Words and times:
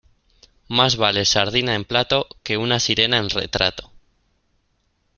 Más 0.67 0.95
vale 0.95 1.25
sardina 1.25 1.75
en 1.75 1.85
plato 1.85 2.25
que 2.41 2.57
una 2.57 2.79
sirena 2.79 3.17
en 3.19 3.29
retrato. 3.29 3.91